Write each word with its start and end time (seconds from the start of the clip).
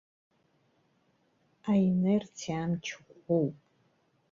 Аинерциа 1.71 2.53
амч 2.63 2.85
ӷәӷәоуп. 3.03 3.55